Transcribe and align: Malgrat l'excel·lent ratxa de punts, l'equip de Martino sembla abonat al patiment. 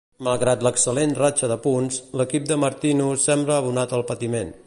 Malgrat 0.27 0.63
l'excel·lent 0.67 1.13
ratxa 1.19 1.49
de 1.51 1.57
punts, 1.67 2.01
l'equip 2.21 2.49
de 2.53 2.59
Martino 2.63 3.13
sembla 3.27 3.61
abonat 3.65 3.97
al 3.99 4.07
patiment. 4.13 4.53